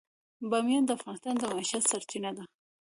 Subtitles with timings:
[0.49, 2.43] بامیان د افغانانو د معیشت سرچینه ده.